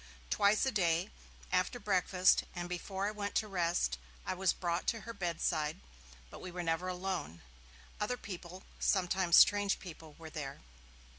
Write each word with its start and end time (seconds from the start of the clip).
Twice 0.31 0.65
a 0.65 0.71
day, 0.71 1.11
after 1.51 1.79
breakfast 1.79 2.43
and 2.55 2.67
before 2.67 3.05
I 3.05 3.11
went 3.11 3.35
to 3.35 3.47
rest, 3.47 3.99
I 4.25 4.33
was 4.33 4.51
brought 4.51 4.87
to 4.87 5.01
her 5.01 5.13
bedside; 5.13 5.79
but 6.31 6.41
we 6.41 6.49
were 6.49 6.63
never 6.63 6.87
alone; 6.87 7.43
other 7.99 8.17
people, 8.17 8.63
sometimes 8.79 9.37
strange 9.37 9.77
people, 9.77 10.15
were 10.17 10.31
there. 10.31 10.61